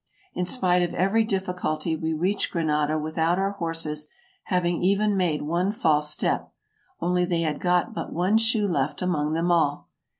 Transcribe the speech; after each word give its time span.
In 0.33 0.47
spite 0.47 0.81
of 0.81 0.95
every 0.95 1.23
difficulty 1.23 1.95
we 1.95 2.11
reached 2.11 2.51
Granada 2.51 2.97
without 2.97 3.37
our 3.37 3.51
horses 3.51 4.07
having 4.45 4.81
even 4.81 5.15
made 5.15 5.43
one 5.43 5.71
false 5.71 6.09
step, 6.09 6.51
only 7.01 7.23
they 7.23 7.41
had 7.41 7.59
got 7.59 7.93
but 7.93 8.11
one 8.11 8.39
shoe 8.39 8.67
left 8.67 9.03
among 9.03 9.33
them 9.33 9.51
all. 9.51 9.89